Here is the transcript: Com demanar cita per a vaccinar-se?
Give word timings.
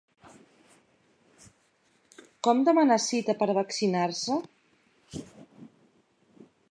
Com 2.47 2.63
demanar 2.69 2.97
cita 3.05 3.37
per 3.43 3.49
a 3.53 3.57
vaccinar-se? 3.59 4.41